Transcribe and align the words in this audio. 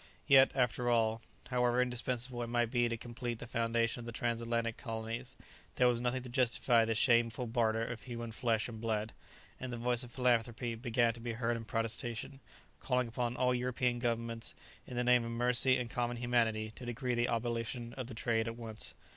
Yet, 0.25 0.51
after 0.55 0.89
all, 0.89 1.21
however 1.49 1.79
indispensable 1.79 2.41
it 2.41 2.49
might 2.49 2.71
be 2.71 2.89
to 2.89 2.97
complete 2.97 3.37
the 3.37 3.45
foundation 3.45 3.99
of 3.99 4.07
the 4.07 4.11
trans 4.11 4.41
atlantic 4.41 4.75
colonies, 4.75 5.35
there 5.75 5.87
was 5.87 6.01
nothing 6.01 6.23
to 6.23 6.27
justify 6.29 6.85
this 6.85 6.97
shameful 6.97 7.45
barter 7.45 7.85
of 7.85 8.01
human 8.01 8.31
flesh 8.31 8.67
and 8.67 8.81
blood, 8.81 9.13
and 9.59 9.71
the 9.71 9.77
voice 9.77 10.01
of 10.01 10.11
philanthropy 10.11 10.73
began 10.73 11.13
to 11.13 11.19
be 11.19 11.33
heard 11.33 11.55
in 11.55 11.65
protestation, 11.65 12.39
calling 12.79 13.09
upon 13.09 13.37
all 13.37 13.53
European 13.53 13.99
governments, 13.99 14.55
in 14.87 14.97
the 14.97 15.03
name 15.03 15.23
of 15.23 15.29
mercy 15.29 15.77
and 15.77 15.91
common 15.91 16.17
humanity, 16.17 16.71
to 16.77 16.83
decree 16.87 17.13
the 17.13 17.27
abolition 17.27 17.93
of 17.93 18.07
the 18.07 18.15
trade 18.15 18.47
at 18.47 18.57
once. 18.57 18.95